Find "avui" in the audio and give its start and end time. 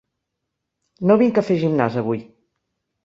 2.03-2.25